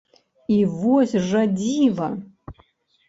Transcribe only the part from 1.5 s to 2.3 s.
дзіва!